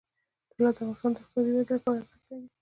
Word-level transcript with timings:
طلا 0.53 0.69
د 0.75 0.79
افغانستان 0.93 1.11
د 1.13 1.17
اقتصادي 1.19 1.51
ودې 1.51 1.73
لپاره 1.77 1.99
ارزښت 2.01 2.25
لري. 2.29 2.47